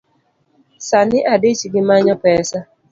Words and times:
Sani 0.87 1.19
adich 1.33 1.61
gi 1.71 1.81
manyo 1.87 2.15
pesa 2.23 2.59